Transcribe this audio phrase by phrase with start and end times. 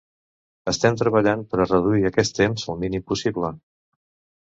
[0.71, 3.57] Estem treballant per a reduir aquest temps al mínim possible.